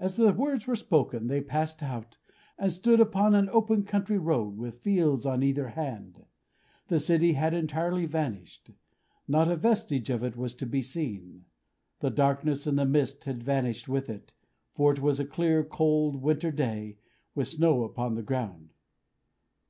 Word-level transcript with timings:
As 0.00 0.16
the 0.16 0.32
words 0.32 0.66
were 0.66 0.74
spoken, 0.74 1.26
they 1.26 1.42
passed 1.42 1.82
out, 1.82 2.16
and 2.56 2.72
stood 2.72 2.98
upon 2.98 3.34
an 3.34 3.50
open 3.50 3.84
country 3.84 4.16
road, 4.16 4.56
with 4.56 4.80
fields 4.80 5.26
on 5.26 5.42
either 5.42 5.68
hand. 5.68 6.24
The 6.88 6.98
city 6.98 7.34
had 7.34 7.52
entirely 7.52 8.06
vanished. 8.06 8.70
Not 9.28 9.50
a 9.50 9.56
vestige 9.56 10.08
of 10.08 10.24
it 10.24 10.34
was 10.34 10.54
to 10.54 10.66
be 10.66 10.80
seen. 10.80 11.44
The 12.00 12.08
darkness 12.10 12.66
and 12.66 12.78
the 12.78 12.86
mist 12.86 13.26
had 13.26 13.42
vanished 13.42 13.86
with 13.86 14.08
it, 14.08 14.32
for 14.72 14.92
it 14.94 15.02
was 15.02 15.20
a 15.20 15.26
clear, 15.26 15.62
cold, 15.62 16.22
winter 16.22 16.50
day, 16.50 16.96
with 17.34 17.48
snow 17.48 17.84
upon 17.84 18.14
the 18.14 18.22
ground. 18.22 18.72